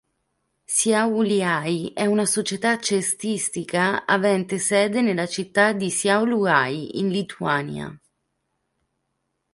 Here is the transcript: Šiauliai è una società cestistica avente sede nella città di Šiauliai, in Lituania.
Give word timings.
Šiauliai 0.73 1.93
è 1.93 2.07
una 2.07 2.25
società 2.25 2.79
cestistica 2.79 4.07
avente 4.07 4.57
sede 4.57 4.99
nella 5.01 5.27
città 5.27 5.73
di 5.73 5.91
Šiauliai, 5.91 6.97
in 6.97 7.09
Lituania. 7.09 7.99